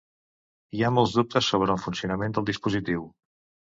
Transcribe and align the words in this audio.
Hi 0.77 0.81
ha 0.87 0.91
molts 0.95 1.13
dubtes 1.19 1.51
sobre 1.53 1.77
el 1.77 1.85
funcionament 1.87 2.39
del 2.39 2.53
dispositiu. 2.53 3.11